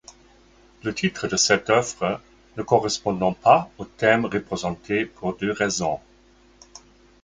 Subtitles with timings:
[0.81, 2.19] Le titre de cette œuvre
[2.57, 5.99] ne correspond pas au thème représenté pour deux raisons.